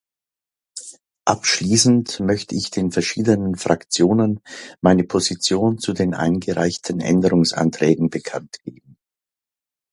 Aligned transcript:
Abschließend 1.25 2.21
möchte 2.21 2.55
ich 2.55 2.71
den 2.71 2.89
verschiedenen 2.91 3.55
Fraktionen 3.55 4.39
meine 4.81 5.03
Position 5.03 5.77
zu 5.77 5.93
den 5.93 6.15
eingereichten 6.15 7.01
Änderungsanträgen 7.01 8.09
bekannt 8.09 8.57
geben. 8.63 8.97